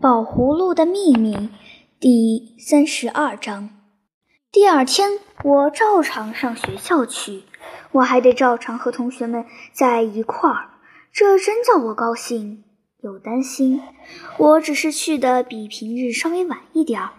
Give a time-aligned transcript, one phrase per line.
[0.00, 1.48] 宝葫芦的秘密
[1.98, 3.70] 第三十二章。
[4.52, 7.44] 第二天，我照常上学校去，
[7.92, 10.70] 我还得照常和同学们在一块儿，
[11.12, 12.64] 这真叫我高兴
[13.00, 13.80] 又担心。
[14.36, 17.12] 我只是去的比平日稍微晚一点儿，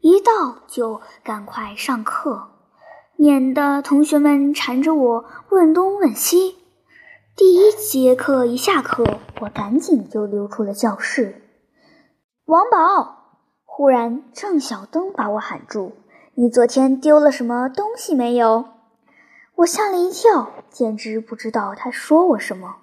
[0.00, 2.48] 一到就赶快上课，
[3.16, 6.56] 免得同学们缠着我问东问西。
[7.36, 11.38] 第一节课一下课，我赶紧就溜出了教室。
[12.46, 13.38] 王宝！
[13.64, 15.92] 忽然，郑小灯把我喊住
[16.34, 18.64] ：“你昨天丢了什么东西没有？”
[19.56, 22.78] 我吓了一跳，简直不知道他说我什么。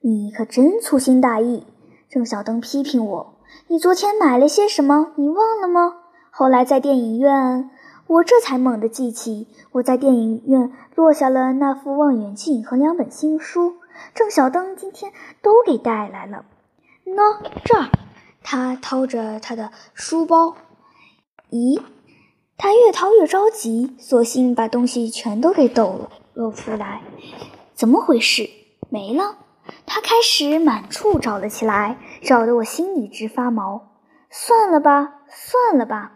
[0.00, 1.66] 你可真粗心大意！
[2.08, 3.34] 郑小灯批评我
[3.68, 5.12] ：“你昨天买了些什么？
[5.16, 5.98] 你忘了吗？”
[6.32, 7.70] 后来在电影院，
[8.06, 13.74] 我这才猛地记起，我在电影院落下了那副望远镜和两本新书。
[14.14, 16.46] 郑小灯今天都给带来了。
[17.04, 17.36] 喏，
[17.66, 17.90] 这儿。
[18.42, 20.56] 他掏着他的书包，
[21.50, 21.80] 咦，
[22.56, 27.02] 他越掏越着急，索性把东西全都给抖了露出来。
[27.74, 28.50] 怎么回事？
[28.88, 29.36] 没了！
[29.86, 33.92] 他开始满处找了起来，找得我心里直发毛。
[34.30, 36.12] 算了吧，算了吧。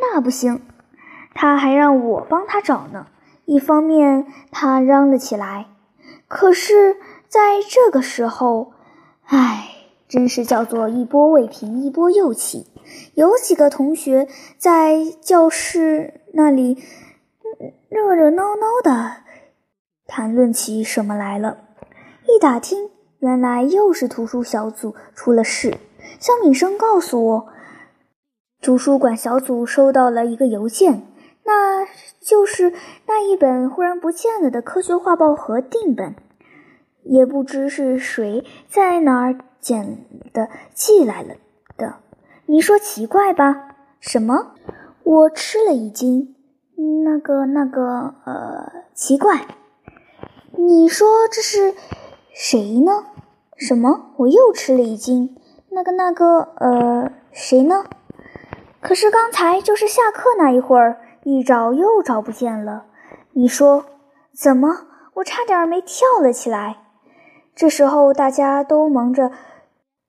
[0.00, 0.62] 那不行，
[1.34, 3.06] 他还让我帮他找呢。
[3.44, 5.66] 一方面，他嚷了起来。
[6.26, 6.96] 可是，
[7.28, 8.72] 在这个时候，
[9.26, 9.75] 唉。
[10.08, 12.66] 真是叫做一波未平，一波又起。
[13.14, 16.82] 有几个同学在教室那里
[17.88, 19.16] 热热闹闹的
[20.06, 21.58] 谈论起什么来了。
[22.28, 25.78] 一打听，原来又是图书小组出了事。
[26.20, 27.48] 肖敏生告诉我，
[28.62, 31.02] 图书馆小组收到了一个邮件，
[31.44, 31.84] 那
[32.20, 32.72] 就是
[33.06, 36.14] 那一本忽然不见了的科学画报和定本，
[37.06, 39.38] 也不知是谁在哪儿。
[39.58, 41.34] 捡的寄来了
[41.76, 41.96] 的，
[42.44, 43.74] 你说奇怪吧？
[43.98, 44.52] 什么？
[45.02, 46.36] 我吃了一惊。
[47.02, 49.44] 那个那个呃，奇怪。
[50.52, 51.74] 你说这是
[52.32, 53.06] 谁呢？
[53.56, 54.12] 什么？
[54.18, 55.34] 我又吃了一惊。
[55.70, 57.86] 那个那个呃，谁呢？
[58.80, 62.84] 可是刚才就是下课那一会儿，一找又找不见了。
[63.32, 63.84] 你说
[64.32, 64.86] 怎么？
[65.14, 66.85] 我差点没跳了起来。
[67.56, 69.32] 这时候大家都忙着。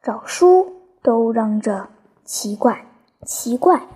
[0.04, 1.90] 找书都嚷着
[2.24, 2.86] 奇怪，
[3.26, 3.88] 奇怪。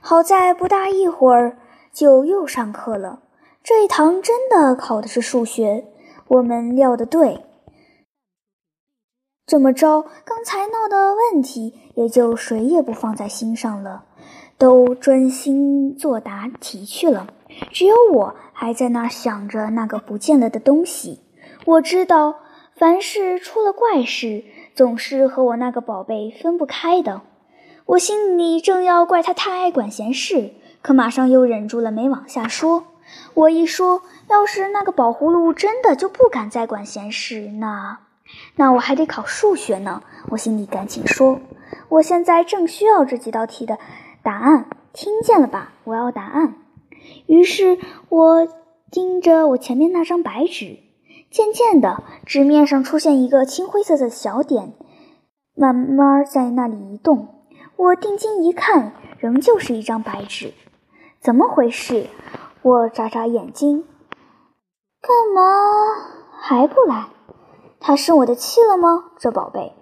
[0.00, 1.56] 好在不大一会儿
[1.92, 3.20] 就又上课了。
[3.62, 5.86] 这一堂真的考的是数学，
[6.26, 7.44] 我们料的对。
[9.46, 14.04] 这么着，刚才闹的问题也就谁也不放在心上了，
[14.58, 17.28] 都专心作答题去了。
[17.70, 21.20] 只有我还在那想着那个不见了的东西。
[21.64, 22.40] 我知道，
[22.78, 24.44] 凡是出了怪事。
[24.74, 27.22] 总是和我那个宝贝分不开的，
[27.84, 30.52] 我心里正要怪他太爱管闲事，
[30.82, 32.84] 可马上又忍住了没往下说。
[33.34, 37.98] 我一说，要是那个宝葫芦真的就不敢再管闲事，那
[38.54, 40.04] 那我还得考数学呢。
[40.28, 41.40] 我心里赶紧说，
[41.88, 43.80] 我现在正需要这几道题的
[44.22, 45.72] 答案，听见了吧？
[45.82, 46.54] 我要答案。
[47.26, 48.46] 于是我
[48.92, 50.78] 盯着我前面那张白纸。
[51.30, 54.72] 渐渐的，纸面上出现一个青灰色的小点，
[55.54, 57.28] 慢慢在那里移动。
[57.76, 60.54] 我定睛一看，仍旧是一张白纸。
[61.20, 62.08] 怎么回事？
[62.62, 63.84] 我眨眨眼睛，
[65.00, 65.42] 干嘛
[66.40, 67.08] 还不来？
[67.78, 69.10] 他生我的气了吗？
[69.18, 69.74] 这宝贝！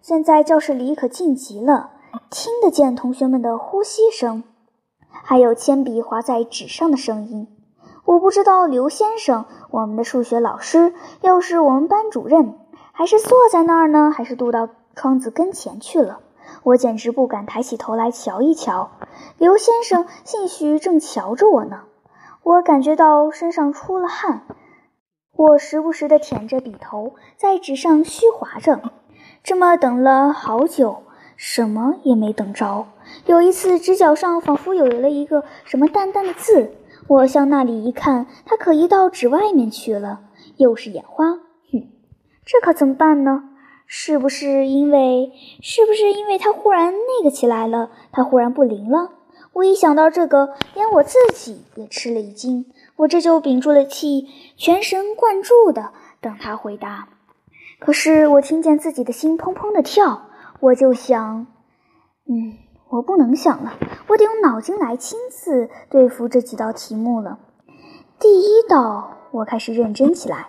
[0.00, 1.90] 现在教室里可静极了，
[2.30, 4.42] 听得见同学们的呼吸声，
[5.08, 7.46] 还有铅笔划在纸上的声音。
[8.08, 12.54] 我不知道刘先生，我们的数学老师，又是我们班主任，
[12.92, 16.20] 还是坐在那儿呢，还是渡到窗子跟前去了？
[16.62, 18.92] 我简直不敢抬起头来瞧一瞧。
[19.36, 21.82] 刘先生兴许正瞧着我呢。
[22.42, 24.44] 我感觉到身上出了汗，
[25.36, 28.80] 我时不时地舔着笔头，在纸上虚划着。
[29.44, 31.02] 这么等了好久，
[31.36, 32.86] 什么也没等着。
[33.26, 36.72] 有一次，纸角上仿佛有了一个什么淡淡的字。
[37.08, 40.20] 我向那里一看，他可移到纸外面去了，
[40.58, 41.32] 又是眼花。
[41.72, 41.88] 哼，
[42.44, 43.44] 这可怎么办呢？
[43.86, 45.32] 是不是因为，
[45.62, 47.90] 是不是因为他忽然那个起来了？
[48.12, 49.12] 他忽然不灵了？
[49.54, 52.66] 我一想到这个，连我自己也吃了一惊。
[52.96, 57.08] 我这就屏住了气，全神贯注的等他回答。
[57.78, 60.28] 可是我听见自己的心砰砰的跳，
[60.60, 61.46] 我就想，
[62.28, 62.67] 嗯。
[62.90, 63.74] 我不能想了，
[64.06, 67.38] 我得用脑筋来亲自对付这几道题目了。
[68.18, 70.48] 第一道，我开始认真起来。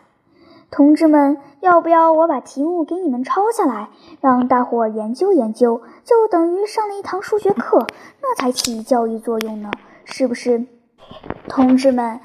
[0.72, 3.90] 同志们，要不要我把题目给你们抄下来，
[4.22, 5.82] 让大伙研究研究？
[6.06, 7.88] 就等于上了一堂数学课，
[8.22, 9.72] 那才起教育作用呢，
[10.06, 10.66] 是不是？
[11.48, 12.20] 同志们，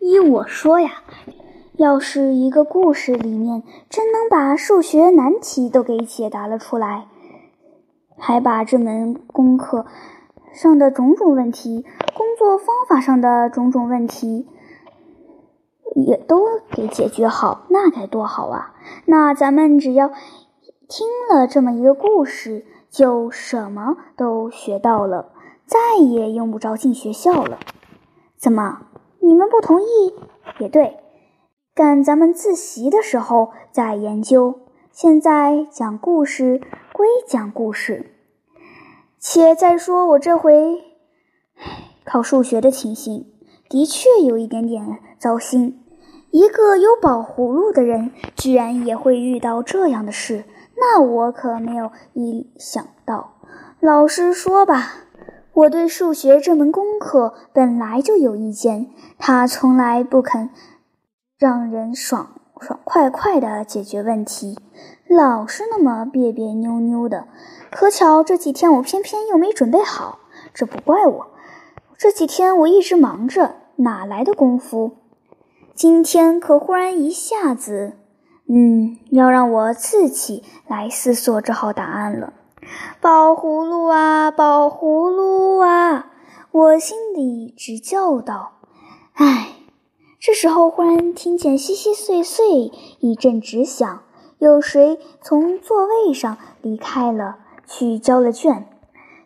[0.00, 0.90] 依我说呀，
[1.76, 7.06] 要是一个故事里面真能把数学难题都给解答了出来，
[8.18, 9.86] 还把这门功课
[10.52, 11.84] 上的种种问题、
[12.16, 14.48] 工作方法上的种种问题。
[15.94, 18.74] 也都给解决好，那该多好啊！
[19.06, 25.30] 那咱们只要听了这么一个故事，就什么都学到了，
[25.64, 27.58] 再也用不着进学校了。
[28.36, 28.82] 怎么，
[29.20, 30.14] 你们不同意？
[30.58, 30.98] 也对，
[31.74, 34.60] 赶咱们自习的时候再研究。
[34.96, 36.62] 现在讲故事
[36.94, 38.12] 归讲故事，
[39.18, 40.82] 且再说我这回
[42.02, 43.26] 考数学的情形，
[43.68, 45.84] 的确有一点点糟心。
[46.30, 50.46] 一个有宝葫芦的人，居然也会遇到这样的事，
[50.78, 53.34] 那我可没有意想到。
[53.80, 54.92] 老实说吧，
[55.52, 58.88] 我对数学这门功课本来就有意见，
[59.18, 60.48] 他从来不肯
[61.36, 64.58] 让人爽爽快快的解决问题，
[65.08, 67.26] 老是那么别别扭扭的。
[67.70, 70.20] 可巧这几天我偏偏又没准备好，
[70.54, 71.26] 这不怪我，
[71.98, 74.92] 这几天我一直忙着，哪来的功夫？
[75.74, 77.92] 今天可忽然一下子，
[78.48, 82.32] 嗯，要让我自己来思索这号答案了。
[83.00, 86.10] 宝葫芦啊，宝葫芦啊，
[86.50, 88.52] 我心里直叫道
[89.14, 89.48] ：“唉！”
[90.26, 94.02] 这时候忽然听见稀稀碎碎一阵直响，
[94.38, 98.66] 有谁从座位上离开了，去交了卷。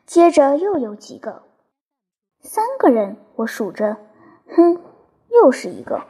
[0.04, 1.44] 接着又有几个，
[2.42, 3.96] 三个人，我数着，
[4.54, 4.78] 哼，
[5.30, 6.02] 又是一个。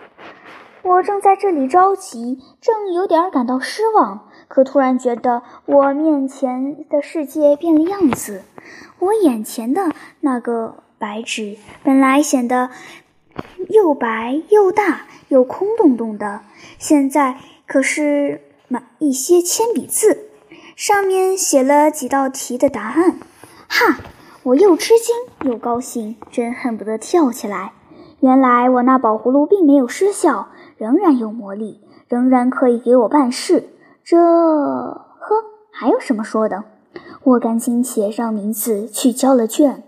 [0.82, 8.42] 我正在这里着急，正有点感到失望，可突然觉得我面前的世界变了样子。
[8.98, 12.70] 我眼前的那个白纸本来显得
[13.69, 16.41] 又白又大又空洞洞的，
[16.79, 17.37] 现在
[17.67, 20.29] 可是满一些铅笔字，
[20.77, 23.19] 上面写了几道题的答案。
[23.69, 23.99] 哈！
[24.43, 27.73] 我又吃惊又高兴，真恨不得跳起来。
[28.21, 30.49] 原来我那宝葫芦并没有失效。
[30.79, 33.69] 仍然有魔力，仍然可以给我办事。
[34.03, 36.65] 这呵，还有什么说的？
[37.23, 39.83] 我赶紧写上名字去交了卷。